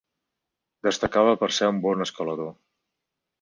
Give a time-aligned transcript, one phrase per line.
[0.87, 2.51] Destacava per ser un bon escalador.